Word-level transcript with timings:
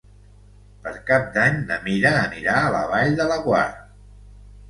Per 0.85 0.93
Cap 1.09 1.27
d'Any 1.35 1.59
na 1.71 1.75
Mira 1.83 2.13
anirà 2.21 2.55
a 2.61 2.73
la 2.77 2.81
Vall 2.93 3.13
de 3.21 3.27
Laguar. 3.33 3.63